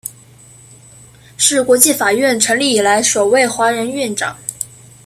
[1.37, 4.35] 是国际法院成立以来首位华人院长。